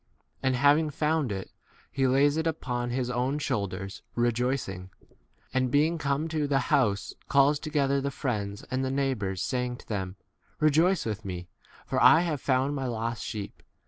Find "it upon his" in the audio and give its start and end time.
2.35-3.07